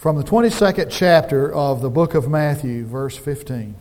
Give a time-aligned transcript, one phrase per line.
[0.00, 3.74] from the 22nd chapter of the book of Matthew, verse 15.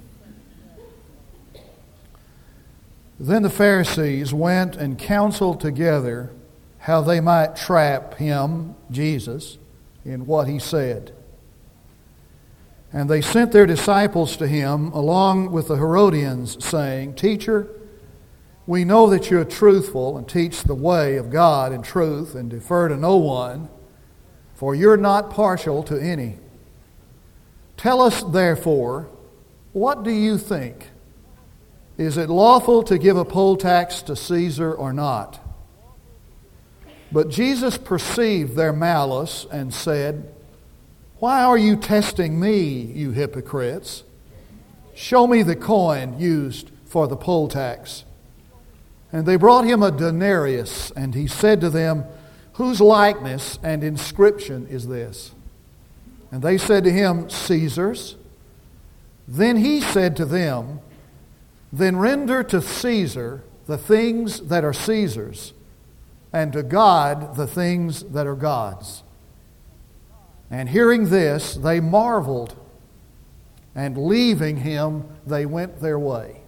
[3.18, 6.34] Then the Pharisees went and counseled together
[6.80, 9.60] how they might trap him, Jesus,
[10.04, 11.14] in what he said.
[12.92, 17.70] And they sent their disciples to him along with the Herodians, saying, Teacher,
[18.68, 22.90] we know that you're truthful and teach the way of God in truth and defer
[22.90, 23.70] to no one,
[24.60, 26.36] for you're not partial to any.
[27.78, 29.08] Tell us, therefore,
[29.72, 30.90] what do you think?
[31.98, 35.40] Is it lawful to give a poll tax to Caesar or not?
[37.10, 40.30] But Jesus perceived their malice and said,
[41.20, 44.04] Why are you testing me, you hypocrites?
[44.94, 48.04] Show me the coin used for the poll tax.
[49.14, 52.04] And they brought him a denarius, and he said to them,
[52.60, 55.32] Whose likeness and inscription is this?
[56.30, 58.18] And they said to him, Caesar's.
[59.26, 60.82] Then he said to them,
[61.72, 65.54] Then render to Caesar the things that are Caesar's,
[66.34, 69.04] and to God the things that are God's.
[70.52, 72.58] And hearing this, they marveled,
[73.74, 76.42] and leaving him, they went their way.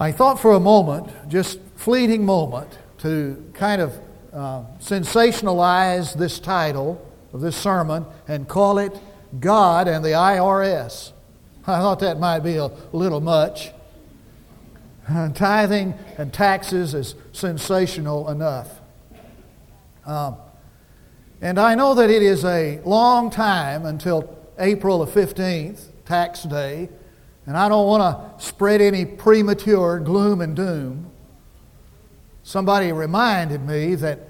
[0.00, 4.00] I thought for a moment, just fleeting moment, to kind of
[4.32, 7.00] uh, sensationalize this title
[7.32, 8.98] of this sermon and call it
[9.38, 11.12] God and the IRS.
[11.62, 13.70] I thought that might be a little much.
[15.34, 18.80] tithing and taxes is sensational enough.
[20.04, 20.36] Um,
[21.40, 26.88] and I know that it is a long time until April the 15th, tax day,
[27.46, 28.02] and I don't want
[28.38, 31.12] to spread any premature gloom and doom.
[32.46, 34.20] Somebody reminded me that,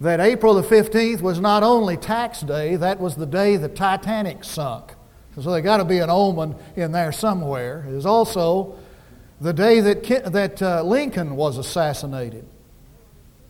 [0.00, 4.44] that April the 15th was not only tax day, that was the day the Titanic
[4.44, 4.94] sunk.
[5.38, 7.84] So there got to be an omen in there somewhere.
[7.86, 8.78] It is also
[9.42, 12.46] the day that, that uh, Lincoln was assassinated.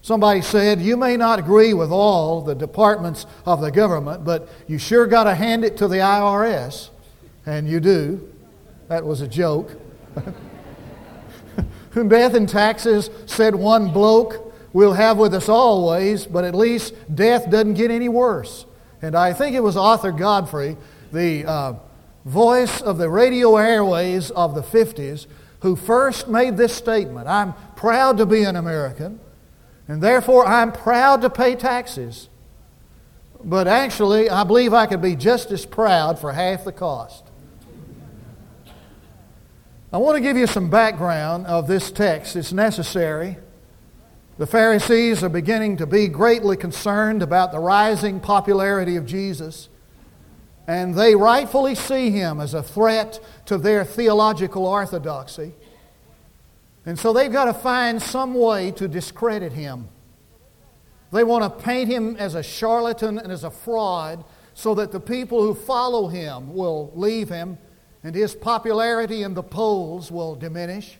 [0.02, 4.76] Somebody said, You may not agree with all the departments of the government, but you
[4.78, 6.90] sure got to hand it to the IRS.
[7.46, 8.28] And you do.
[8.88, 9.80] That was a joke.
[11.90, 16.94] Whom death and taxes, said one bloke, we'll have with us always, but at least
[17.12, 18.66] death doesn't get any worse.
[19.02, 20.76] And I think it was Arthur Godfrey,
[21.12, 21.74] the uh,
[22.24, 25.26] voice of the radio airways of the 50s,
[25.60, 29.20] who first made this statement I'm proud to be an American,
[29.88, 32.28] and therefore I'm proud to pay taxes.
[33.42, 37.29] But actually, I believe I could be just as proud for half the cost.
[39.92, 42.36] I want to give you some background of this text.
[42.36, 43.38] It's necessary.
[44.38, 49.68] The Pharisees are beginning to be greatly concerned about the rising popularity of Jesus,
[50.68, 55.54] and they rightfully see him as a threat to their theological orthodoxy.
[56.86, 59.88] And so they've got to find some way to discredit him.
[61.10, 64.24] They want to paint him as a charlatan and as a fraud
[64.54, 67.58] so that the people who follow him will leave him
[68.02, 70.98] and his popularity in the polls will diminish.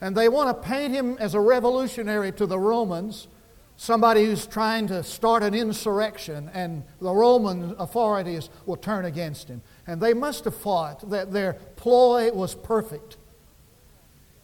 [0.00, 3.28] And they want to paint him as a revolutionary to the Romans,
[3.76, 9.60] somebody who's trying to start an insurrection, and the Roman authorities will turn against him.
[9.86, 13.18] And they must have thought that their ploy was perfect.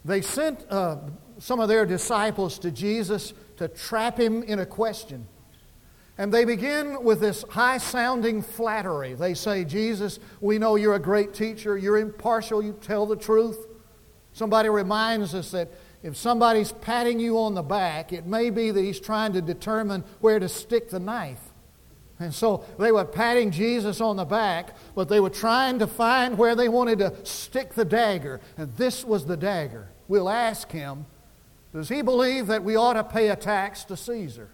[0.05, 0.99] They sent uh,
[1.39, 5.27] some of their disciples to Jesus to trap him in a question.
[6.19, 9.15] And they begin with this high sounding flattery.
[9.15, 13.67] They say, Jesus, we know you're a great teacher, you're impartial, you tell the truth.
[14.33, 15.71] Somebody reminds us that
[16.03, 20.05] if somebody's patting you on the back, it may be that he's trying to determine
[20.21, 21.41] where to stick the knife.
[22.19, 26.39] And so they were patting Jesus on the back, but they were trying to find
[26.39, 28.41] where they wanted to stick the dagger.
[28.57, 29.89] And this was the dagger.
[30.09, 31.05] We'll ask him,
[31.75, 34.49] does he believe that we ought to pay a tax to Caesar?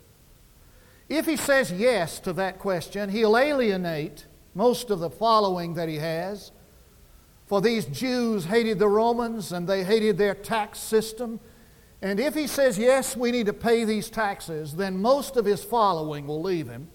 [1.09, 5.97] If he says yes to that question, he'll alienate most of the following that he
[5.97, 6.53] has.
[7.47, 11.41] For these Jews hated the Romans and they hated their tax system.
[12.01, 15.63] And if he says, yes, we need to pay these taxes, then most of his
[15.63, 16.89] following will leave him.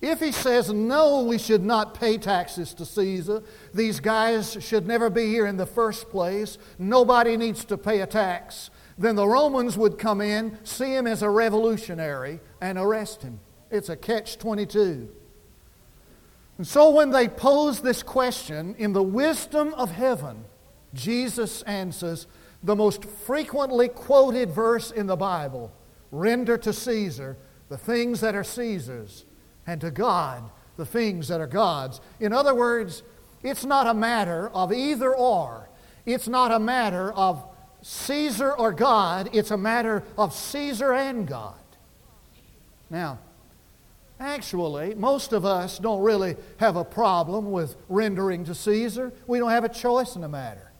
[0.00, 3.42] If he says, no, we should not pay taxes to Caesar,
[3.72, 8.06] these guys should never be here in the first place, nobody needs to pay a
[8.06, 13.40] tax, then the Romans would come in, see him as a revolutionary, and arrest him.
[13.70, 15.08] It's a catch 22.
[16.58, 20.44] And so when they pose this question in the wisdom of heaven,
[20.92, 22.28] Jesus answers
[22.62, 25.72] the most frequently quoted verse in the Bible
[26.12, 27.36] render to Caesar
[27.68, 29.24] the things that are Caesar's,
[29.66, 32.00] and to God the things that are God's.
[32.20, 33.02] In other words,
[33.42, 35.68] it's not a matter of either or.
[36.06, 37.44] It's not a matter of
[37.84, 39.28] Caesar or God.
[39.34, 41.54] It's a matter of Caesar and God.
[42.88, 43.18] Now,
[44.18, 49.12] actually, most of us don't really have a problem with rendering to Caesar.
[49.26, 50.72] We don't have a choice in the matter.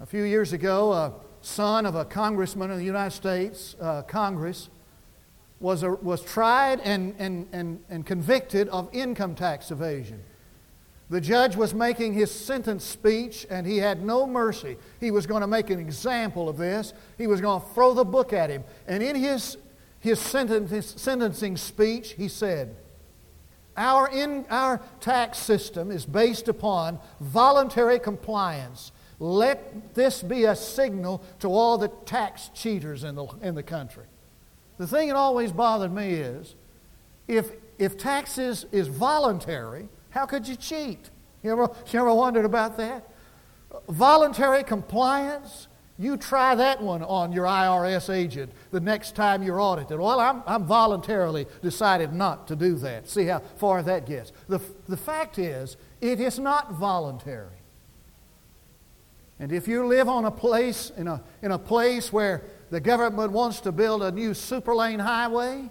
[0.00, 1.12] A few years ago, a
[1.42, 4.70] son of a congressman in the United States uh, Congress
[5.60, 10.24] was, a, was tried and, and, and, and convicted of income tax evasion.
[11.10, 14.78] The judge was making his sentence speech and he had no mercy.
[14.98, 16.94] He was going to make an example of this.
[17.18, 18.64] He was going to throw the book at him.
[18.86, 19.58] And in his,
[20.00, 22.76] his, sentence, his sentencing speech, he said,
[23.76, 28.92] our, in, our tax system is based upon voluntary compliance.
[29.18, 34.04] Let this be a signal to all the tax cheaters in the, in the country.
[34.78, 36.54] The thing that always bothered me is
[37.28, 41.10] if, if taxes is voluntary, how could you cheat?
[41.42, 43.08] You ever, you ever wondered about that?
[43.88, 45.66] Voluntary compliance,
[45.98, 49.98] you try that one on your IRS agent the next time you're audited.
[49.98, 53.08] Well, I'm, I'm voluntarily decided not to do that.
[53.08, 54.32] See how far that gets.
[54.48, 57.56] The, the fact is, it is not voluntary.
[59.38, 63.32] And if you live on a place, in a, in a place where the government
[63.32, 65.70] wants to build a new super lane highway,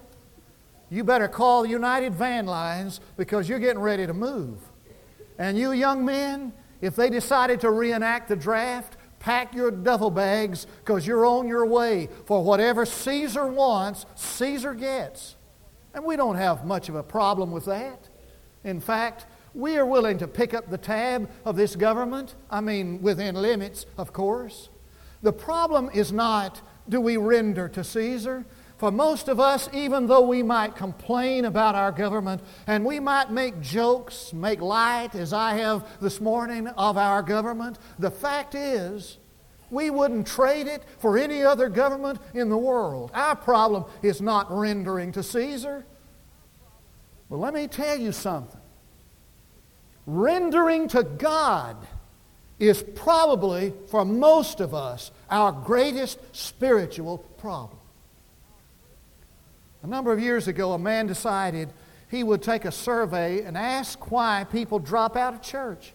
[0.92, 4.58] you better call United Van Lines because you're getting ready to move.
[5.38, 6.52] And you young men,
[6.82, 11.64] if they decided to reenact the draft, pack your duffel bags because you're on your
[11.64, 12.10] way.
[12.26, 15.36] For whatever Caesar wants, Caesar gets.
[15.94, 18.10] And we don't have much of a problem with that.
[18.62, 19.24] In fact,
[19.54, 22.34] we are willing to pick up the tab of this government.
[22.50, 24.68] I mean, within limits, of course.
[25.22, 28.44] The problem is not do we render to Caesar?
[28.82, 33.30] For most of us, even though we might complain about our government and we might
[33.30, 39.18] make jokes, make light, as I have this morning, of our government, the fact is,
[39.70, 43.12] we wouldn't trade it for any other government in the world.
[43.14, 45.86] Our problem is not rendering to Caesar.
[47.28, 48.60] Well, let me tell you something.
[50.06, 51.76] Rendering to God
[52.58, 57.78] is probably, for most of us, our greatest spiritual problem.
[59.82, 61.72] A number of years ago, a man decided
[62.08, 65.92] he would take a survey and ask why people drop out of church.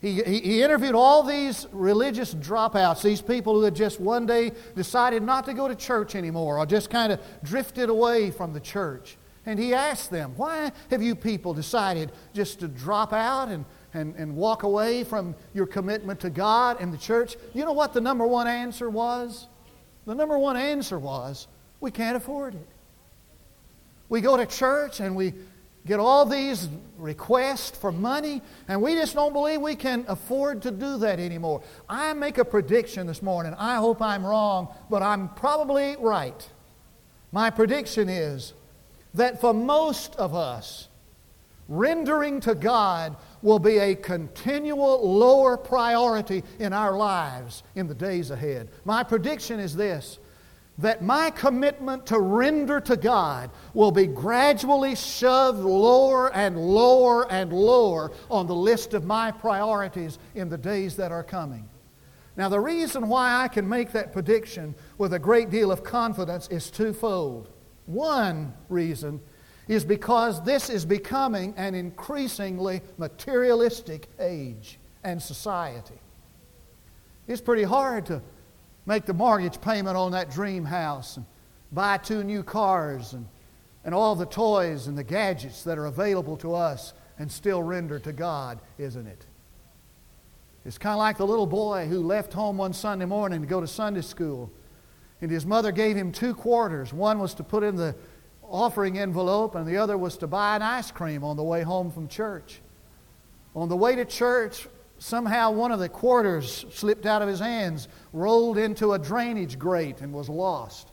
[0.00, 4.50] He, he, he, interviewed all these religious dropouts, these people who had just one day
[4.74, 8.58] decided not to go to church anymore or just kind of drifted away from the
[8.58, 9.16] church.
[9.46, 13.64] And he asked them, Why have you people decided just to drop out and,
[13.94, 17.36] and, and walk away from your commitment to God and the church?
[17.54, 19.46] You know what the number one answer was?
[20.04, 21.46] The number one answer was,
[21.82, 22.66] We can't afford it.
[24.08, 25.34] We go to church and we
[25.84, 30.70] get all these requests for money, and we just don't believe we can afford to
[30.70, 31.60] do that anymore.
[31.88, 33.52] I make a prediction this morning.
[33.58, 36.48] I hope I'm wrong, but I'm probably right.
[37.32, 38.52] My prediction is
[39.14, 40.86] that for most of us,
[41.68, 48.30] rendering to God will be a continual lower priority in our lives in the days
[48.30, 48.68] ahead.
[48.84, 50.20] My prediction is this
[50.78, 57.52] that my commitment to render to God will be gradually shoved lower and lower and
[57.52, 61.68] lower on the list of my priorities in the days that are coming.
[62.36, 66.48] Now, the reason why I can make that prediction with a great deal of confidence
[66.48, 67.50] is twofold.
[67.84, 69.20] One reason
[69.68, 76.00] is because this is becoming an increasingly materialistic age and society.
[77.28, 78.22] It's pretty hard to
[78.86, 81.26] make the mortgage payment on that dream house and
[81.70, 83.26] buy two new cars and,
[83.84, 87.98] and all the toys and the gadgets that are available to us and still render
[87.98, 89.26] to God, isn't it?
[90.64, 93.60] It's kind of like the little boy who left home one Sunday morning to go
[93.60, 94.50] to Sunday school.
[95.20, 96.92] And his mother gave him two quarters.
[96.92, 97.94] One was to put in the
[98.42, 101.90] offering envelope, and the other was to buy an ice cream on the way home
[101.90, 102.60] from church.
[103.54, 104.68] On the way to church,
[105.02, 110.00] somehow one of the quarters slipped out of his hands, rolled into a drainage grate,
[110.00, 110.92] and was lost.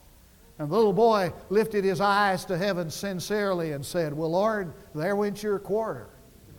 [0.58, 5.14] And the little boy lifted his eyes to heaven sincerely and said, Well, Lord, there
[5.16, 6.08] went your quarter.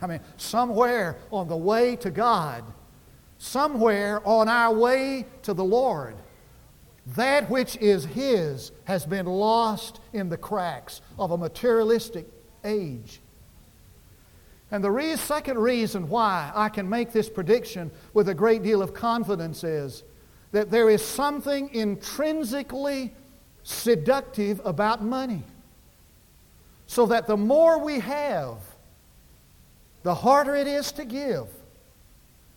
[0.00, 2.64] I mean, somewhere on the way to God,
[3.38, 6.16] somewhere on our way to the Lord,
[7.14, 12.26] that which is His has been lost in the cracks of a materialistic
[12.64, 13.20] age.
[14.72, 18.82] And the re- second reason why I can make this prediction with a great deal
[18.82, 20.02] of confidence is
[20.50, 23.12] that there is something intrinsically
[23.62, 25.44] seductive about money.
[26.86, 28.58] so that the more we have,
[30.02, 31.46] the harder it is to give.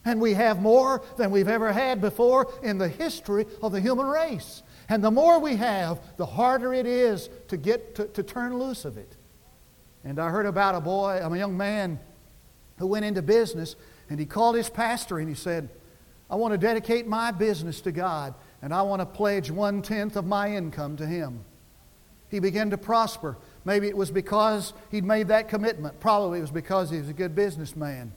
[0.04, 4.08] And we have more than we've ever had before in the history of the human
[4.08, 4.62] race.
[4.90, 8.84] And the more we have, the harder it is to get to, to turn loose
[8.84, 9.16] of it.
[10.06, 12.00] And I heard about a boy, I'm a young man
[12.78, 13.76] who went into business,
[14.10, 15.70] and he called his pastor and he said,
[16.30, 20.16] I want to dedicate my business to God, and I want to pledge one tenth
[20.16, 21.46] of my income to Him.
[22.30, 23.38] He began to prosper.
[23.64, 26.00] Maybe it was because he'd made that commitment.
[26.00, 28.12] Probably it was because he was a good businessman.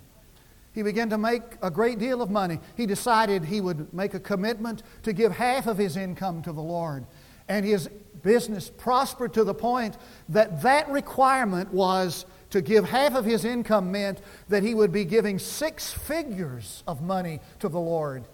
[0.72, 2.60] He began to make a great deal of money.
[2.76, 6.62] He decided he would make a commitment to give half of his income to the
[6.62, 7.04] Lord.
[7.48, 7.90] And his
[8.22, 9.96] business prospered to the point
[10.28, 15.04] that that requirement was to give half of his income meant that he would be
[15.04, 18.24] giving six figures of money to the Lord.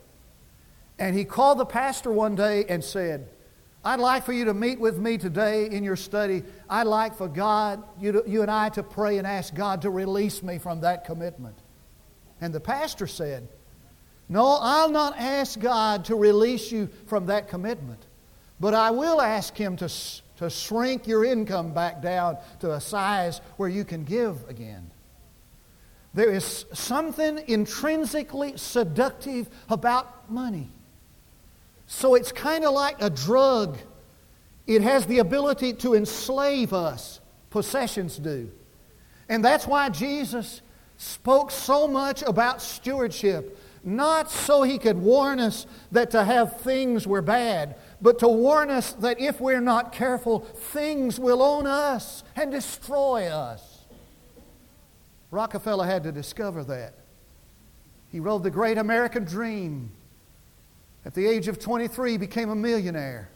[0.98, 3.28] And he called the pastor one day and said,
[3.84, 6.42] I'd like for you to meet with me today in your study.
[6.70, 9.90] I'd like for God, you, to, you and I, to pray and ask God to
[9.90, 11.58] release me from that commitment.
[12.40, 13.46] And the pastor said,
[14.28, 18.06] No, I'll not ask God to release you from that commitment,
[18.60, 19.88] but I will ask Him to,
[20.36, 24.90] to shrink your income back down to a size where you can give again.
[26.14, 30.70] There is something intrinsically seductive about money.
[31.86, 33.78] So it's kind of like a drug.
[34.66, 37.20] It has the ability to enslave us,
[37.50, 38.50] possessions do.
[39.28, 40.62] And that's why Jesus
[40.96, 43.58] spoke so much about stewardship.
[43.82, 48.68] Not so he could warn us that to have things were bad, but to warn
[48.68, 53.86] us that if we're not careful, things will own us and destroy us.
[55.30, 56.92] Rockefeller had to discover that.
[58.12, 59.90] He wrote the great American dream
[61.06, 63.30] at the age of 23, became a millionaire.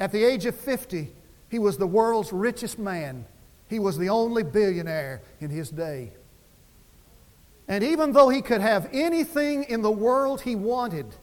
[0.00, 1.12] At the age of 50,
[1.50, 3.26] he was the world's richest man.
[3.68, 6.14] He was the only billionaire in his day.
[7.68, 11.14] And even though he could have anything in the world he wanted,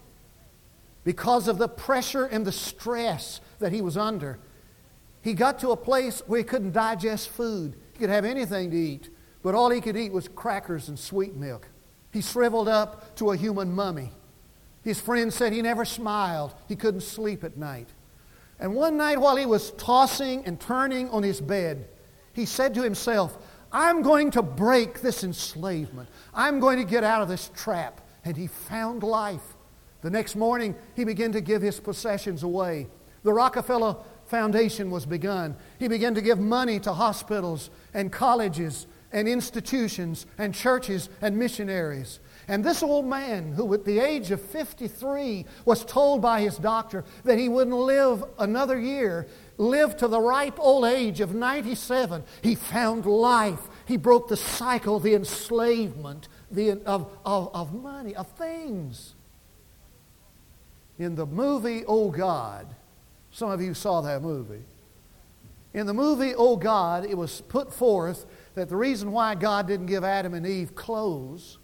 [1.04, 4.40] because of the pressure and the stress that he was under,
[5.22, 7.76] he got to a place where he couldn't digest food.
[7.94, 9.10] He could have anything to eat,
[9.42, 11.68] but all he could eat was crackers and sweet milk.
[12.12, 14.12] He shriveled up to a human mummy.
[14.84, 16.56] His friends said he never smiled.
[16.68, 17.90] He couldn't sleep at night.
[18.60, 21.88] And one night while he was tossing and turning on his bed,
[22.34, 23.38] he said to himself,
[23.72, 26.10] I'm going to break this enslavement.
[26.34, 28.02] I'm going to get out of this trap.
[28.26, 29.56] And he found life.
[30.02, 32.88] The next morning, he began to give his possessions away.
[33.24, 35.56] The Rockefeller Foundation was begun.
[35.80, 42.20] He began to give money to hospitals and colleges and institutions and churches and missionaries.
[42.48, 47.04] And this old man, who at the age of 53 was told by his doctor
[47.24, 49.28] that he wouldn't live another year,
[49.58, 52.24] lived to the ripe old age of 97.
[52.42, 53.68] He found life.
[53.86, 59.16] He broke the cycle, the enslavement the, of, of, of money, of things.
[61.00, 62.76] In the movie Oh God,
[63.32, 64.66] some of you saw that movie.
[65.74, 68.26] In the movie Oh God, it was put forth
[68.56, 71.58] that the reason why God didn't give Adam and Eve clothes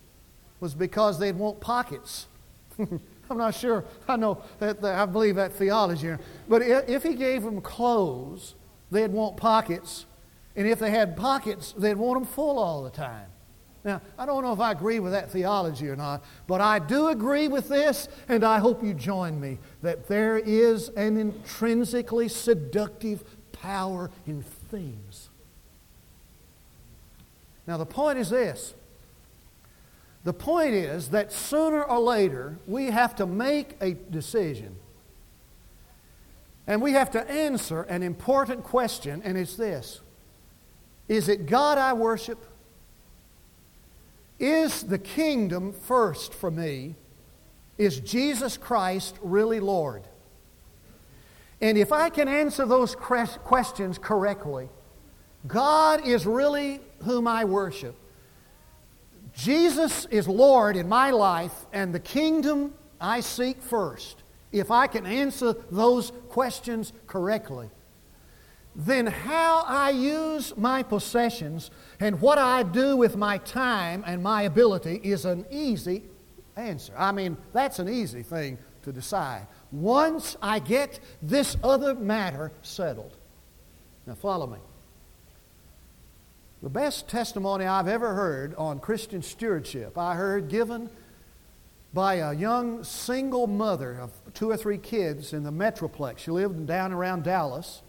[0.62, 2.28] was because they'd want pockets.
[2.80, 3.84] I'm not sure.
[4.08, 6.16] I know that, I believe that theology.
[6.48, 8.56] But if he gave them clothes,
[8.90, 10.06] they'd want pockets.
[10.56, 13.28] And if they had pockets, they'd want them full all the time.
[13.86, 17.10] Now, I don't know if I agree with that theology or not, but I do
[17.10, 23.24] agree with this, and I hope you join me, that there is an intrinsically seductive
[23.52, 25.30] power in things.
[27.68, 28.74] Now, the point is this
[30.24, 34.76] the point is that sooner or later we have to make a decision.
[36.66, 40.02] And we have to answer an important question, and it's this
[41.08, 42.44] Is it God I worship?
[44.40, 46.96] Is the kingdom first for me?
[47.78, 50.04] Is Jesus Christ really Lord?
[51.62, 54.70] And if I can answer those questions correctly,
[55.48, 57.96] God is really whom I worship.
[59.34, 64.24] Jesus is Lord in my life, and the kingdom I seek first.
[64.52, 67.70] If I can answer those questions correctly,
[68.76, 74.44] then how I use my possessions and what I do with my time and my
[74.44, 76.04] ability is an easy
[76.58, 76.94] answer.
[76.98, 79.48] I mean, that's an easy thing to decide.
[79.72, 83.18] Once I get this other matter settled.
[84.06, 84.60] Now, follow me.
[86.62, 90.90] The best testimony I've ever heard on Christian stewardship, I heard given
[91.94, 96.20] by a young single mother of two or three kids in the Metroplex.
[96.20, 97.82] She lived down around Dallas.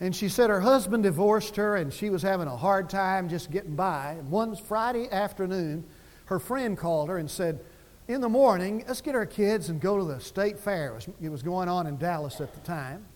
[0.00, 3.50] And she said her husband divorced her and she was having a hard time just
[3.50, 4.18] getting by.
[4.28, 5.84] One Friday afternoon,
[6.26, 7.60] her friend called her and said,
[8.08, 10.98] In the morning, let's get our kids and go to the state fair.
[11.22, 13.06] It was going on in Dallas at the time.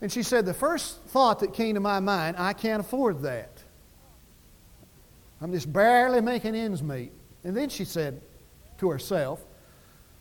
[0.00, 3.62] And she said, The first thought that came to my mind, I can't afford that.
[5.40, 7.12] I'm just barely making ends meet.
[7.44, 8.20] And then she said
[8.78, 9.44] to herself,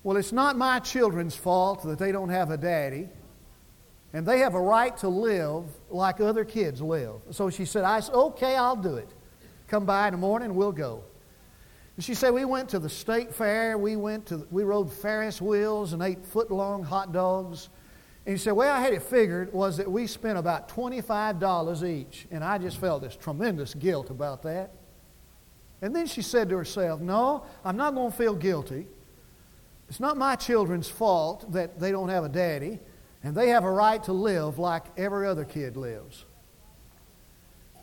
[0.03, 3.09] Well, it's not my children's fault that they don't have a daddy.
[4.13, 7.15] And they have a right to live like other kids live.
[7.31, 9.09] So she said, I said, okay, I'll do it.
[9.67, 11.03] Come by in the morning, we'll go.
[11.97, 13.77] And she said, we went to the state fair.
[13.77, 17.69] We went to, we rode Ferris wheels and ate foot-long hot dogs.
[18.25, 22.27] And he said, well, I had it figured was that we spent about $25 each.
[22.29, 24.71] And I just felt this tremendous guilt about that.
[25.81, 28.87] And then she said to herself, no, I'm not going to feel guilty.
[29.89, 32.79] It's not my children's fault that they don't have a daddy.
[33.23, 36.25] And they have a right to live like every other kid lives.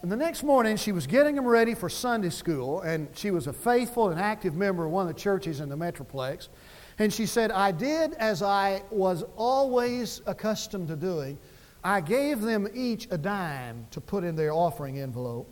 [0.03, 3.47] And the next morning, she was getting them ready for Sunday school, and she was
[3.47, 6.49] a faithful and active member of one of the churches in the Metroplex.
[6.99, 11.39] And she said, I did as I was always accustomed to doing.
[11.83, 15.51] I gave them each a dime to put in their offering envelope.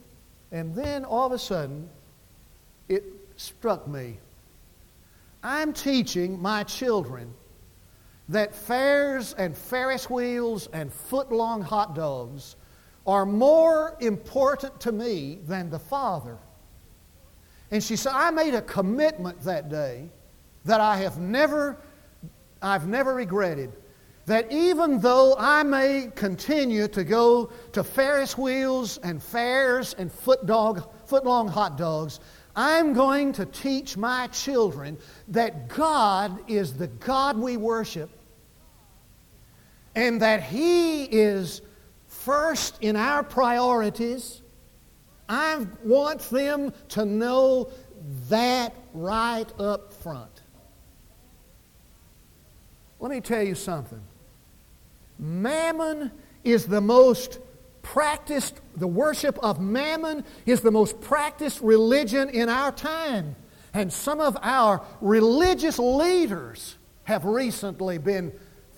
[0.51, 1.89] And then all of a sudden,
[2.89, 3.05] it
[3.37, 4.19] struck me.
[5.43, 7.33] I'm teaching my children
[8.29, 12.57] that fairs and Ferris wheels and foot-long hot dogs
[13.07, 16.39] are more important to me than the Father.
[17.71, 20.09] And she said, I made a commitment that day
[20.65, 21.79] that I have never,
[22.61, 23.77] I've never regretted.
[24.27, 30.47] That even though I may continue to go to Ferris wheels and fairs and foot
[30.47, 32.21] dog, foot-long hot dogs,
[32.55, 38.11] I'm going to teach my children that God is the God we worship
[39.95, 41.63] and that He is
[42.07, 44.43] first in our priorities.
[45.29, 47.71] I want them to know
[48.29, 50.43] that right up front.
[53.01, 54.03] Let me tell you something.
[55.19, 56.11] Mammon
[56.45, 57.39] is the most
[57.83, 63.37] practiced, the worship of mammon is the most practiced religion in our time.
[63.75, 68.33] And some of our religious leaders have recently been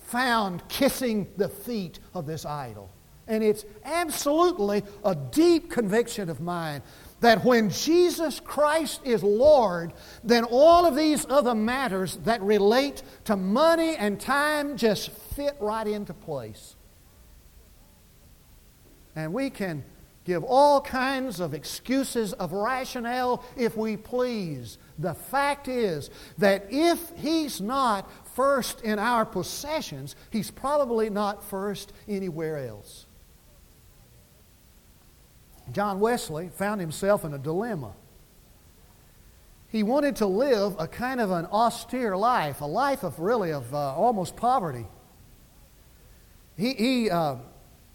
[0.05, 2.91] found kissing the feet of this idol.
[3.27, 6.83] And it's absolutely a deep conviction of mine
[7.21, 13.35] that when Jesus Christ is Lord, then all of these other matters that relate to
[13.35, 16.74] money and time just fit right into place.
[19.15, 19.83] And we can
[20.25, 24.77] give all kinds of excuses of rationale if we please.
[24.97, 31.93] The fact is that if He's not first in our possessions, he's probably not first
[32.07, 33.05] anywhere else.
[35.71, 37.93] John Wesley found himself in a dilemma.
[39.69, 43.73] He wanted to live a kind of an austere life, a life of really of
[43.73, 44.85] uh, almost poverty.
[46.57, 47.37] He, he uh,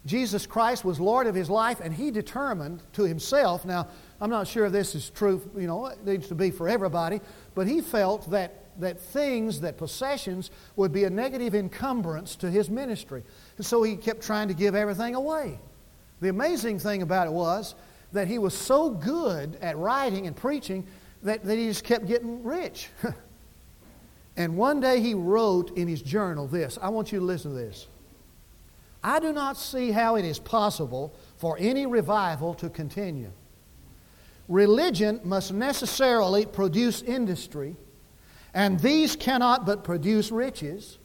[0.06, 3.64] Jesus Christ was Lord of his life, and he determined to himself.
[3.64, 3.88] Now,
[4.20, 5.42] I'm not sure if this is true.
[5.56, 7.20] You know, it needs to be for everybody,
[7.54, 12.70] but he felt that that things, that possessions, would be a negative encumbrance to his
[12.70, 13.22] ministry.
[13.56, 15.58] And so he kept trying to give everything away.
[16.20, 17.74] The amazing thing about it was
[18.12, 20.86] that he was so good at writing and preaching
[21.22, 22.88] that, that he just kept getting rich.
[24.36, 27.56] and one day he wrote in his journal this I want you to listen to
[27.56, 27.86] this.
[29.02, 33.32] I do not see how it is possible for any revival to continue.
[34.48, 37.76] Religion must necessarily produce industry
[38.54, 40.98] and these cannot but produce riches.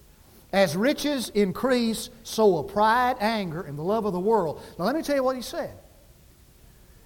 [0.51, 4.62] As riches increase, so will pride, anger, and the love of the world.
[4.79, 5.73] Now, let me tell you what he said.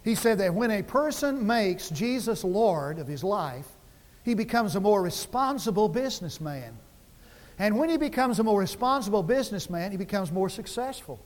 [0.04, 3.67] He said that when a person makes Jesus Lord of his life,
[4.23, 6.78] he becomes a more responsible businessman.
[7.60, 11.19] And when he becomes a more responsible businessman, he becomes more successful.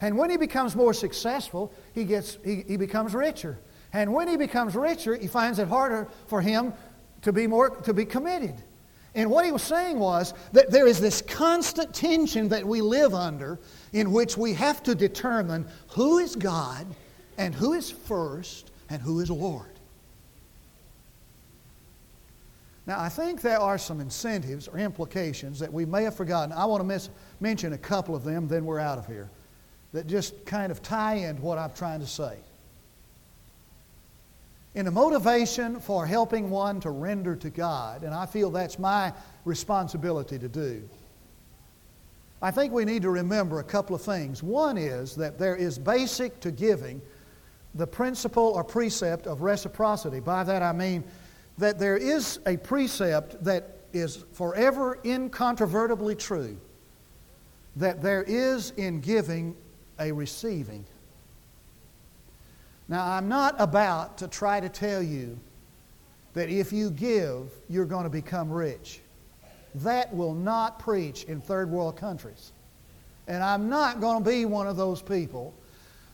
[0.00, 3.58] And when he becomes more successful, he, gets, he, he becomes richer.
[3.92, 6.72] And when he becomes richer, he finds it harder for him
[7.22, 8.54] to be more to be committed.
[9.14, 13.14] And what he was saying was that there is this constant tension that we live
[13.14, 13.58] under
[13.94, 16.86] in which we have to determine who is God
[17.38, 19.75] and who is first and who is Lord.
[22.86, 26.52] Now, I think there are some incentives or implications that we may have forgotten.
[26.52, 29.28] I want to miss, mention a couple of them, then we're out of here,
[29.92, 32.36] that just kind of tie in what I'm trying to say
[34.76, 39.10] in a motivation for helping one to render to God, and I feel that's my
[39.46, 40.86] responsibility to do.
[42.42, 44.42] I think we need to remember a couple of things.
[44.42, 47.00] One is that there is basic to giving
[47.74, 50.20] the principle or precept of reciprocity.
[50.20, 51.02] By that I mean
[51.58, 56.58] that there is a precept that is forever incontrovertibly true
[57.76, 59.54] that there is in giving
[59.98, 60.84] a receiving.
[62.88, 65.38] Now, I'm not about to try to tell you
[66.34, 69.00] that if you give, you're going to become rich.
[69.76, 72.52] That will not preach in third world countries.
[73.26, 75.52] And I'm not going to be one of those people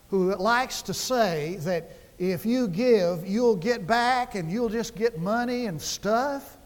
[0.09, 5.19] who likes to say that if you give, you'll get back and you'll just get
[5.19, 6.57] money and stuff.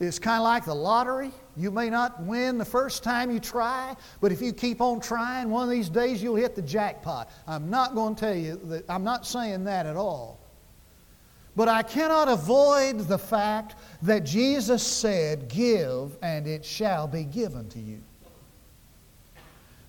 [0.00, 1.30] It's kind of like the lottery.
[1.56, 5.50] You may not win the first time you try, but if you keep on trying,
[5.50, 7.30] one of these days you'll hit the jackpot.
[7.46, 10.40] I'm not going to tell you that, I'm not saying that at all.
[11.56, 17.68] But I cannot avoid the fact that Jesus said, Give, and it shall be given
[17.68, 18.02] to you.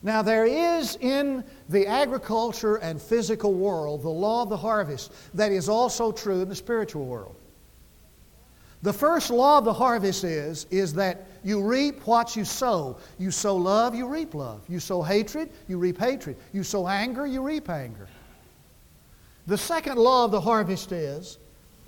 [0.06, 5.52] Now, there is in the agriculture and physical world the law of the harvest that
[5.52, 7.36] is also true in the spiritual world.
[8.84, 12.98] The first law of the harvest is, is that you reap what you sow.
[13.18, 14.62] You sow love, you reap love.
[14.70, 16.38] You sow hatred, you reap hatred.
[16.54, 18.08] You sow anger, you reap anger.
[19.48, 21.40] The second law of the harvest is,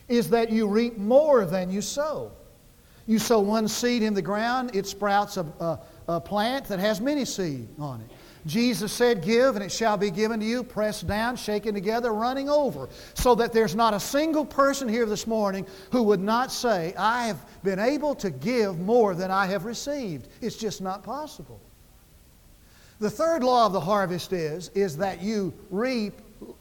[0.07, 2.31] is that you reap more than you sow.
[3.05, 7.01] You sow one seed in the ground, it sprouts a, a, a plant that has
[7.01, 8.09] many seed on it.
[8.45, 12.49] Jesus said, Give, and it shall be given to you, pressed down, shaken together, running
[12.49, 12.87] over.
[13.13, 17.27] So that there's not a single person here this morning who would not say, I
[17.27, 20.29] have been able to give more than I have received.
[20.41, 21.59] It's just not possible.
[22.99, 26.13] The third law of the harvest is, is that you reap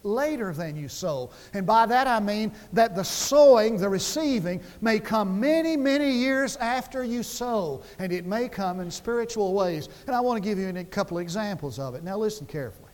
[0.03, 1.31] later than you sow.
[1.53, 6.57] And by that I mean that the sowing, the receiving, may come many, many years
[6.57, 7.83] after you sow.
[7.99, 9.89] And it may come in spiritual ways.
[10.07, 12.05] And I want to give you a couple of examples of it.
[12.05, 12.87] Now listen carefully.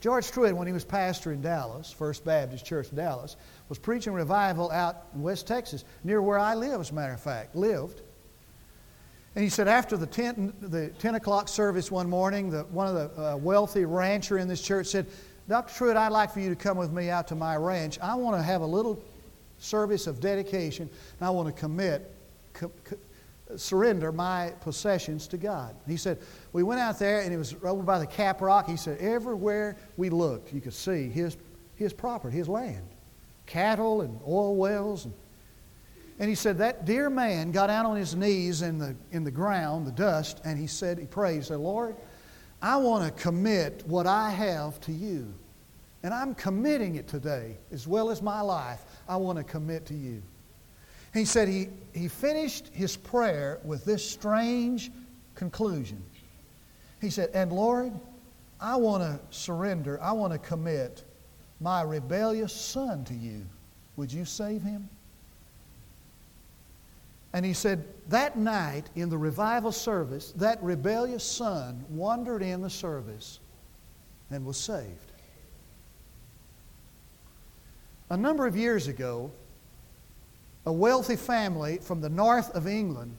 [0.00, 3.36] George Truett, when he was pastor in Dallas, First Baptist Church Dallas,
[3.68, 7.20] was preaching revival out in West Texas, near where I live, as a matter of
[7.20, 8.02] fact, lived.
[9.34, 12.94] And he said after the 10, the 10 o'clock service one morning, the, one of
[12.94, 15.06] the uh, wealthy rancher in this church said,
[15.48, 15.74] Dr.
[15.74, 17.98] Truett, I'd like for you to come with me out to my ranch.
[18.00, 19.02] I want to have a little
[19.58, 22.14] service of dedication, and I want to commit,
[22.52, 22.96] co- co-
[23.56, 25.74] surrender my possessions to God.
[25.86, 26.18] He said,
[26.52, 28.68] We went out there, and it was over by the Cap Rock.
[28.68, 31.36] He said, Everywhere we looked, you could see his,
[31.74, 32.86] his property, his land
[33.46, 35.14] cattle and oil wells and
[36.22, 39.30] and he said, That dear man got out on his knees in the, in the
[39.32, 41.96] ground, the dust, and he said, He prayed, he said, Lord,
[42.62, 45.34] I want to commit what I have to you.
[46.04, 48.84] And I'm committing it today, as well as my life.
[49.08, 50.22] I want to commit to you.
[51.12, 54.92] He said he, he finished his prayer with this strange
[55.34, 56.00] conclusion.
[57.00, 57.92] He said, And Lord,
[58.60, 61.02] I want to surrender, I want to commit
[61.60, 63.44] my rebellious son to you.
[63.96, 64.88] Would you save him?
[67.32, 72.68] And he said, that night in the revival service, that rebellious son wandered in the
[72.68, 73.40] service
[74.30, 75.12] and was saved.
[78.10, 79.30] A number of years ago,
[80.66, 83.16] a wealthy family from the north of England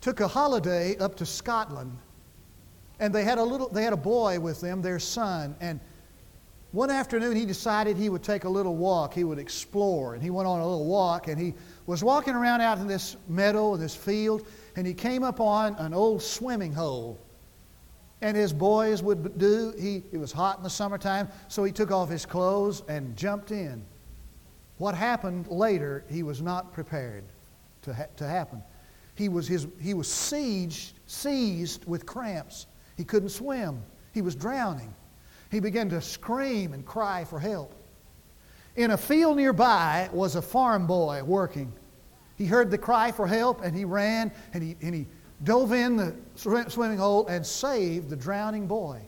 [0.00, 1.98] took a holiday up to Scotland.
[3.00, 5.80] And they had a little they had a boy with them, their son, and
[6.72, 10.30] one afternoon he decided he would take a little walk, he would explore, and he
[10.30, 11.54] went on a little walk and he
[11.90, 16.22] was walking around out in this meadow, this field, and he came upon an old
[16.22, 17.18] swimming hole.
[18.22, 21.90] And his boys would do, he, it was hot in the summertime, so he took
[21.90, 23.84] off his clothes and jumped in.
[24.78, 27.24] What happened later, he was not prepared
[27.82, 28.62] to, ha- to happen.
[29.16, 32.66] He was, his, he was sieged, seized with cramps.
[32.96, 33.82] He couldn't swim.
[34.12, 34.94] He was drowning.
[35.50, 37.74] He began to scream and cry for help.
[38.76, 41.72] In a field nearby was a farm boy working.
[42.40, 45.06] He heard the cry for help and he ran and he, and he
[45.44, 48.98] dove in the swimming hole and saved the drowning boy.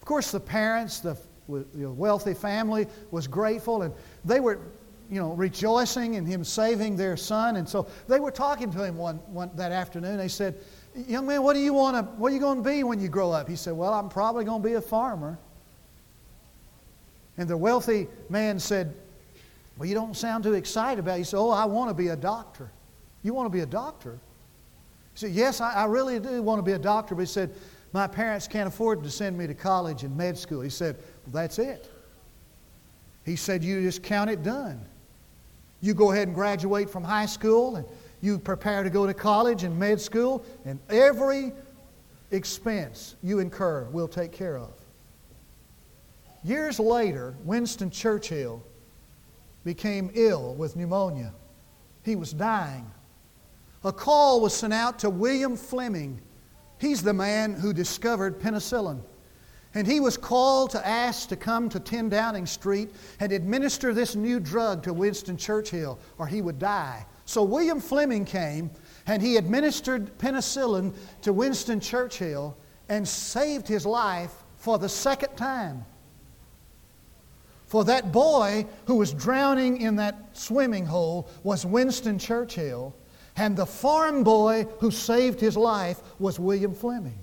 [0.00, 3.92] Of course, the parents, the, wealthy family, was grateful and
[4.24, 4.60] they were,
[5.10, 7.56] you know, rejoicing in him saving their son.
[7.56, 10.16] And so they were talking to him one, one that afternoon.
[10.16, 10.54] They said,
[10.96, 12.12] "Young man, what do you want to?
[12.14, 14.46] What are you going to be when you grow up?" He said, "Well, I'm probably
[14.46, 15.38] going to be a farmer."
[17.36, 18.94] And the wealthy man said,
[19.76, 21.18] well, you don't sound too excited about it.
[21.18, 22.70] You say, Oh, I want to be a doctor.
[23.22, 24.12] You want to be a doctor?
[25.14, 27.14] He said, Yes, I, I really do want to be a doctor.
[27.14, 27.54] But he said,
[27.92, 30.60] My parents can't afford to send me to college and med school.
[30.60, 31.90] He said, Well, that's it.
[33.24, 34.80] He said, You just count it done.
[35.80, 37.86] You go ahead and graduate from high school and
[38.24, 41.52] you prepare to go to college and med school, and every
[42.30, 44.72] expense you incur, we'll take care of.
[46.42, 48.62] Years later, Winston Churchill
[49.64, 51.32] became ill with pneumonia.
[52.02, 52.90] He was dying.
[53.82, 56.20] A call was sent out to William Fleming.
[56.78, 59.02] He's the man who discovered penicillin.
[59.74, 64.14] And he was called to ask to come to 10 Downing Street and administer this
[64.14, 67.04] new drug to Winston Churchill, or he would die.
[67.24, 68.70] So William Fleming came
[69.06, 72.56] and he administered penicillin to Winston Churchill
[72.88, 75.84] and saved his life for the second time.
[77.66, 82.94] For that boy who was drowning in that swimming hole was Winston Churchill,
[83.36, 87.18] and the farm boy who saved his life was William Fleming.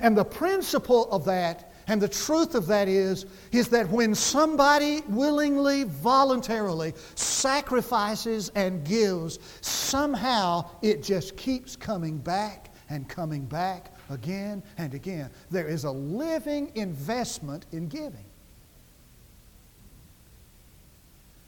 [0.00, 5.02] And the principle of that and the truth of that is, is that when somebody
[5.08, 14.62] willingly, voluntarily sacrifices and gives, somehow it just keeps coming back and coming back again
[14.78, 15.30] and again.
[15.50, 18.25] There is a living investment in giving.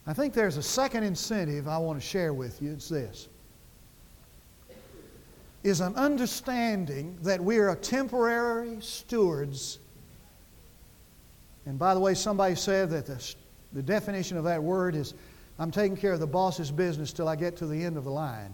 [0.09, 2.73] I think there's a second incentive I want to share with you.
[2.73, 3.29] It's this
[5.62, 9.79] is an understanding that we are temporary stewards.
[11.66, 13.35] And by the way, somebody said that the,
[13.75, 15.12] the definition of that word is
[15.59, 18.11] I'm taking care of the boss's business till I get to the end of the
[18.11, 18.53] line.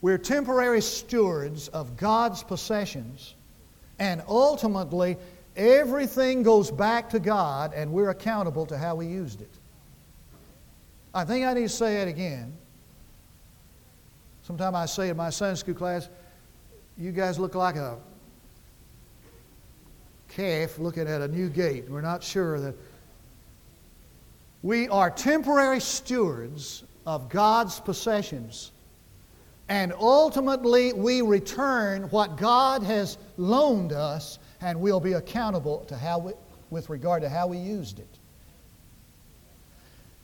[0.00, 3.34] We're temporary stewards of God's possessions,
[3.98, 5.18] and ultimately,
[5.56, 9.50] everything goes back to God, and we're accountable to how we used it.
[11.12, 12.52] I think I need to say it again.
[14.42, 16.08] Sometimes I say in my Sunday school class,
[16.96, 17.98] you guys look like a
[20.28, 21.88] calf looking at a new gate.
[21.88, 22.74] We're not sure that.
[24.62, 28.72] We are temporary stewards of God's possessions.
[29.68, 36.18] And ultimately, we return what God has loaned us, and we'll be accountable to how
[36.18, 36.32] we,
[36.70, 38.19] with regard to how we used it.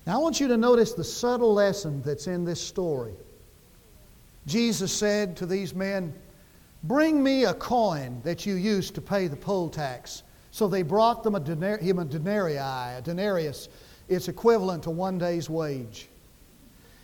[0.06, 3.14] Now, I want you to notice the subtle lesson that's in this story.
[4.46, 6.14] Jesus said to these men,
[6.84, 10.22] Bring me a coin that you used to pay the poll tax.
[10.52, 13.68] So they brought them a denar- him a denarii, a denarius.
[14.08, 16.08] It's equivalent to one day's wage.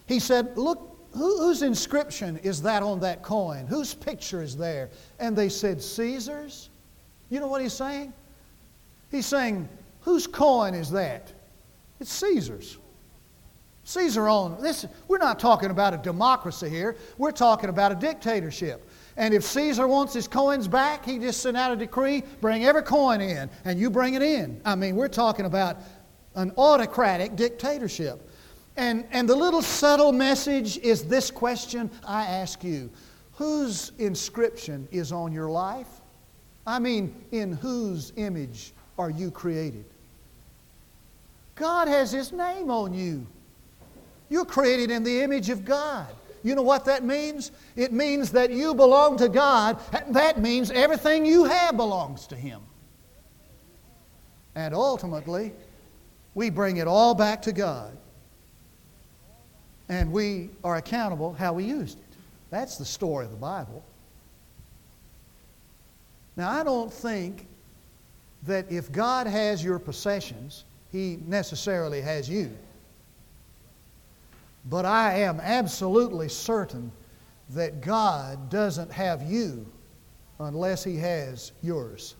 [0.06, 3.66] He said, Look, whose inscription is that on that coin?
[3.66, 4.90] Whose picture is there?
[5.18, 6.70] And they said, Caesar's.
[7.30, 8.12] You know what he's saying?
[9.10, 9.68] He's saying,
[10.02, 11.32] Whose coin is that?
[11.98, 12.78] It's Caesar's.
[13.84, 14.86] Caesar owned this.
[15.08, 16.96] We're not talking about a democracy here.
[17.18, 18.88] We're talking about a dictatorship.
[19.16, 22.82] And if Caesar wants his coins back, he just sent out a decree bring every
[22.82, 24.60] coin in, and you bring it in.
[24.64, 25.78] I mean, we're talking about
[26.34, 28.28] an autocratic dictatorship.
[28.76, 32.90] And, and the little subtle message is this question I ask you
[33.34, 35.88] Whose inscription is on your life?
[36.66, 39.84] I mean, in whose image are you created?
[41.54, 43.26] God has His name on you.
[44.32, 46.06] You're created in the image of God.
[46.42, 47.50] You know what that means?
[47.76, 49.78] It means that you belong to God.
[50.08, 52.62] That means everything you have belongs to Him.
[54.54, 55.52] And ultimately,
[56.34, 57.94] we bring it all back to God.
[59.90, 62.16] And we are accountable how we used it.
[62.48, 63.84] That's the story of the Bible.
[66.38, 67.46] Now, I don't think
[68.46, 72.50] that if God has your possessions, He necessarily has you.
[74.64, 76.92] But I am absolutely certain
[77.50, 79.66] that God doesn't have you
[80.38, 82.14] unless He has yours.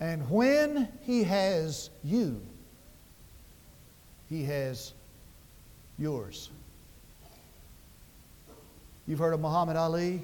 [0.00, 2.40] And when He has you,
[4.28, 4.94] He has
[5.98, 6.50] yours.
[9.06, 10.22] You've heard of Muhammad Ali?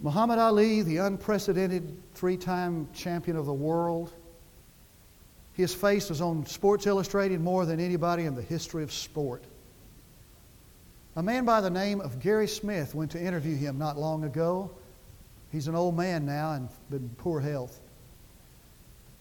[0.00, 4.12] Muhammad Ali, the unprecedented three time champion of the world,
[5.54, 9.42] his face was on Sports Illustrated more than anybody in the history of sport.
[11.16, 14.72] A man by the name of Gary Smith went to interview him not long ago.
[15.52, 17.80] He's an old man now and in poor health.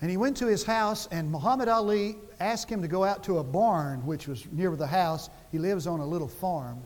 [0.01, 3.37] And he went to his house, and Muhammad Ali asked him to go out to
[3.37, 5.29] a barn which was near the house.
[5.51, 6.81] He lives on a little farm.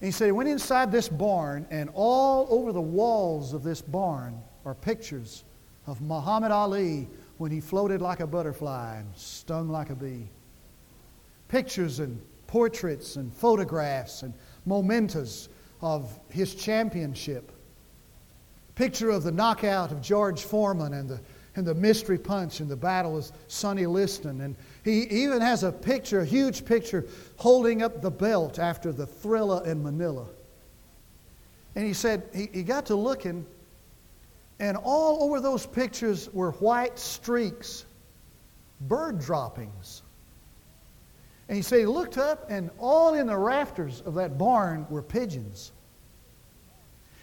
[0.00, 3.82] And he said he went inside this barn, and all over the walls of this
[3.82, 5.42] barn are pictures
[5.86, 7.08] of Muhammad Ali
[7.44, 10.30] when he floated like a butterfly and stung like a bee.
[11.48, 14.32] Pictures and portraits and photographs and
[14.64, 15.50] mementos
[15.82, 17.52] of his championship.
[18.76, 21.20] Picture of the knockout of George Foreman and the
[21.54, 24.40] and the mystery punch and the battle with Sonny Liston.
[24.40, 27.04] And he even has a picture, a huge picture,
[27.36, 30.28] holding up the belt after the thriller in Manila.
[31.74, 33.44] And he said he, he got to looking,
[34.60, 37.84] and all over those pictures were white streaks,
[38.82, 40.02] bird droppings.
[41.48, 45.02] And he said he looked up, and all in the rafters of that barn were
[45.02, 45.72] pigeons.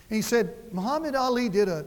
[0.09, 1.85] And he said Muhammad Ali did a,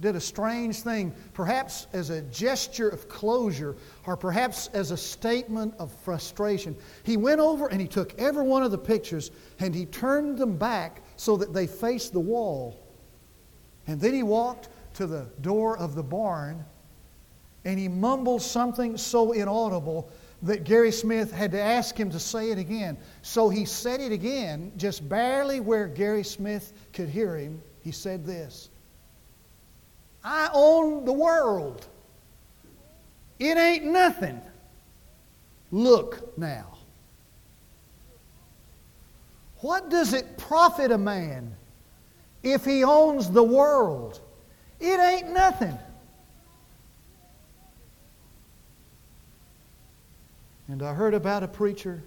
[0.00, 5.74] did a strange thing, perhaps as a gesture of closure, or perhaps as a statement
[5.78, 6.76] of frustration.
[7.02, 10.56] He went over and he took every one of the pictures and he turned them
[10.56, 12.87] back so that they faced the wall.
[13.88, 16.64] And then he walked to the door of the barn
[17.64, 20.08] and he mumbled something so inaudible
[20.42, 22.96] that Gary Smith had to ask him to say it again.
[23.22, 27.60] So he said it again, just barely where Gary Smith could hear him.
[27.82, 28.68] He said this
[30.22, 31.86] I own the world.
[33.38, 34.40] It ain't nothing.
[35.70, 36.76] Look now.
[39.60, 41.54] What does it profit a man
[42.52, 44.20] if he owns the world?
[44.80, 45.76] It ain't nothing.
[50.68, 52.02] And I heard about a preacher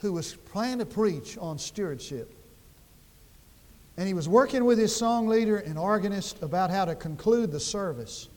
[0.00, 2.32] who was planning to preach on stewardship.
[3.96, 7.60] And he was working with his song leader and organist about how to conclude the
[7.60, 8.28] service.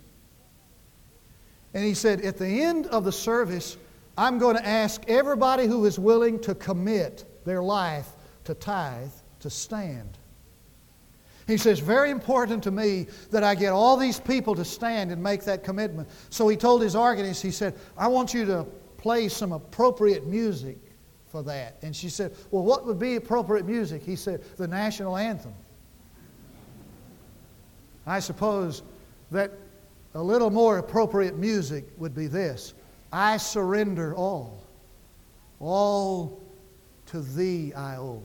[1.74, 3.78] And he said, At the end of the service,
[4.18, 8.08] I'm going to ask everybody who is willing to commit their life
[8.46, 10.18] to tithe to stand.
[11.48, 15.22] He says, Very important to me that I get all these people to stand and
[15.22, 16.10] make that commitment.
[16.30, 18.66] So he told his organist, he said, I want you to
[18.98, 20.78] play some appropriate music
[21.26, 21.78] for that.
[21.82, 24.04] And she said, Well, what would be appropriate music?
[24.04, 25.54] He said, The national anthem.
[28.06, 28.84] I suppose
[29.32, 29.52] that
[30.16, 32.74] a little more appropriate music would be this
[33.12, 34.64] I surrender all.
[35.60, 36.42] All
[37.08, 38.24] to thee I owe.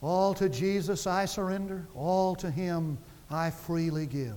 [0.00, 2.98] All to Jesus I surrender, all to Him
[3.30, 4.36] I freely give.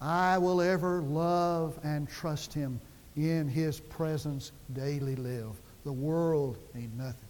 [0.00, 2.80] I will ever love and trust Him
[3.16, 5.52] in His presence daily live.
[5.84, 7.28] The world ain't nothing.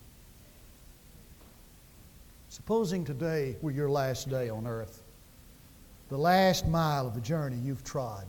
[2.49, 5.03] Supposing today were your last day on earth,
[6.09, 8.27] the last mile of the journey you've trod.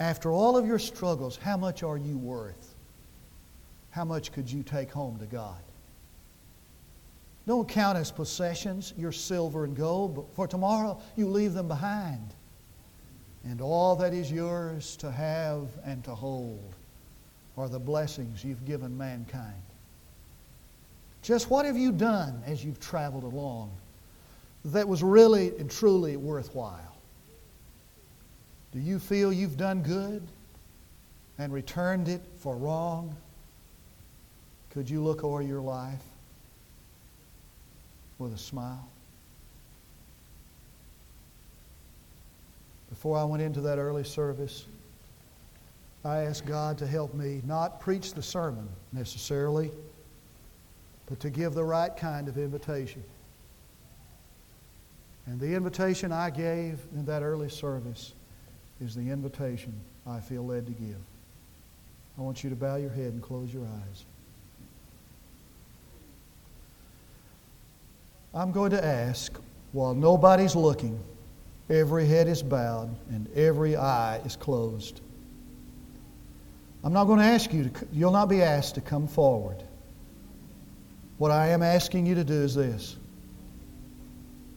[0.00, 2.74] After all of your struggles, how much are you worth?
[3.90, 5.60] How much could you take home to God?
[7.46, 12.34] Don't count as possessions your silver and gold, but for tomorrow you leave them behind.
[13.44, 16.74] And all that is yours to have and to hold
[17.58, 19.62] are the blessings you've given mankind.
[21.22, 23.70] Just what have you done as you've traveled along
[24.66, 26.96] that was really and truly worthwhile?
[28.72, 30.22] Do you feel you've done good
[31.38, 33.14] and returned it for wrong?
[34.70, 36.02] Could you look over your life
[38.18, 38.88] with a smile.
[42.90, 44.66] Before I went into that early service,
[46.04, 49.70] I asked God to help me not preach the sermon necessarily,
[51.06, 53.02] but to give the right kind of invitation.
[55.26, 58.12] And the invitation I gave in that early service
[58.80, 59.72] is the invitation
[60.06, 61.00] I feel led to give.
[62.18, 64.04] I want you to bow your head and close your eyes.
[68.34, 69.38] I'm going to ask,
[69.70, 70.98] while nobody's looking,
[71.70, 75.00] every head is bowed and every eye is closed.
[76.82, 79.62] I'm not going to ask you to, you'll not be asked to come forward.
[81.18, 82.96] What I am asking you to do is this.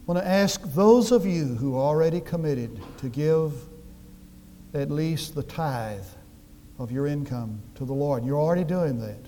[0.08, 3.52] I want to ask those of you who are already committed to give
[4.74, 6.04] at least the tithe
[6.80, 8.24] of your income to the Lord.
[8.24, 9.27] You're already doing that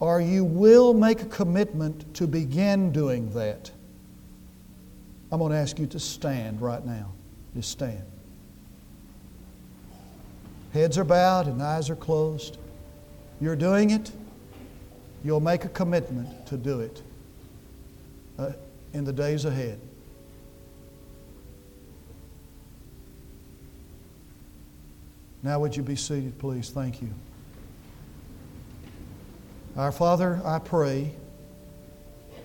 [0.00, 3.70] or you will make a commitment to begin doing that.
[5.30, 7.12] I'm going to ask you to stand right now.
[7.54, 8.02] Just stand.
[10.72, 12.56] Heads are bowed and eyes are closed.
[13.40, 14.10] You're doing it.
[15.22, 17.02] You'll make a commitment to do it
[18.38, 18.52] uh,
[18.94, 19.78] in the days ahead.
[25.42, 26.70] Now, would you be seated, please?
[26.70, 27.08] Thank you.
[29.76, 31.12] Our Father, I pray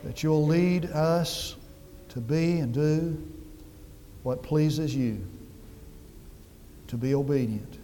[0.04, 1.56] that you'll lead us
[2.10, 3.18] to be and do
[4.24, 5.26] what pleases you,
[6.88, 7.80] to be obedient.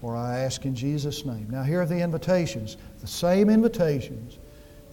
[0.00, 1.48] For I ask in Jesus' name.
[1.50, 4.38] Now, here are the invitations, the same invitations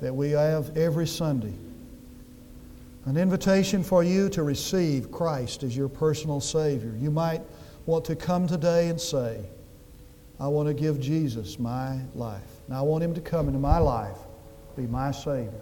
[0.01, 1.53] that we have every Sunday.
[3.05, 6.93] an invitation for you to receive Christ as your personal Savior.
[6.99, 7.41] You might
[7.85, 9.41] want to come today and say,
[10.39, 12.52] I want to give Jesus my life.
[12.68, 14.18] Now, I want Him to come into my life,
[14.76, 15.61] be my Savior.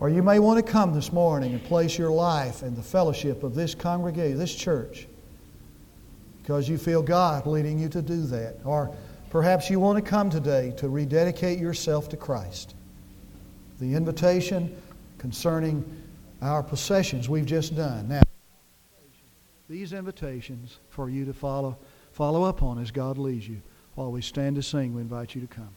[0.00, 3.42] Or you may want to come this morning and place your life in the fellowship
[3.42, 5.06] of this congregation, this church,
[6.40, 8.56] because you feel God leading you to do that.
[8.64, 8.94] Or
[9.28, 12.74] perhaps you want to come today to rededicate yourself to Christ.
[13.78, 14.74] The invitation
[15.18, 15.84] concerning
[16.40, 18.08] our possessions we've just done.
[18.08, 18.22] Now,
[19.68, 21.76] these invitations for you to follow,
[22.12, 23.60] follow up on as God leads you.
[23.94, 25.76] While we stand to sing, we invite you to come.